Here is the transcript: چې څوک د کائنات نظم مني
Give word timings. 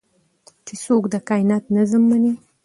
چې 0.65 0.73
څوک 0.83 1.03
د 1.13 1.15
کائنات 1.29 1.63
نظم 1.75 2.01
مني 2.09 2.33